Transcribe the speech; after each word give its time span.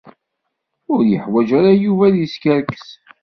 Ur 0.93 0.99
yeḥwaǧ 1.11 1.49
ara 1.57 1.71
Yuba 1.83 2.03
ad 2.09 2.15
yeskerkes. 2.17 2.87